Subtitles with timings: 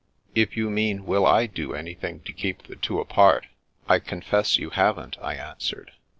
[0.33, 3.45] "If you mean, will I do anjrthing to keep the two apart,
[3.87, 5.91] I confess you haven't," I answered.